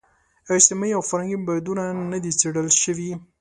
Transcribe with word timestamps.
اجتماعي 0.59 0.91
او 0.97 1.01
فرهنګي 1.09 1.37
بعدونه 1.47 1.83
نه 2.11 2.17
دي 2.23 2.31
څېړل 2.39 2.67
شوي. 2.83 3.11